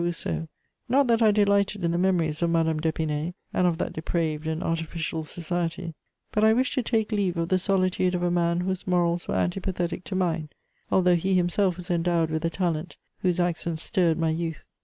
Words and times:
Rousseau: 0.03 0.47
not 0.89 1.05
that 1.05 1.21
I 1.21 1.29
delighted 1.29 1.85
in 1.85 1.91
the 1.91 1.97
memories 1.99 2.41
of 2.41 2.49
Madame 2.49 2.79
d'Épinay 2.79 3.35
and 3.53 3.67
of 3.67 3.77
that 3.77 3.93
depraved 3.93 4.47
and 4.47 4.63
artificial 4.63 5.23
society; 5.23 5.93
but 6.31 6.43
I 6.43 6.53
wished 6.53 6.73
to 6.73 6.81
take 6.81 7.11
leave 7.11 7.37
of 7.37 7.49
the 7.49 7.59
solitude 7.59 8.15
of 8.15 8.23
a 8.23 8.31
man 8.31 8.61
whose 8.61 8.87
morals 8.87 9.27
were 9.27 9.35
antipathetic 9.35 10.03
to 10.05 10.15
mine, 10.15 10.49
although 10.91 11.13
he 11.13 11.35
himself 11.35 11.77
was 11.77 11.91
endowed 11.91 12.31
with 12.31 12.43
a 12.43 12.49
talent 12.49 12.97
whose 13.19 13.39
accents 13.39 13.83
stirred 13.83 14.17
my 14.17 14.31
youth. 14.31 14.65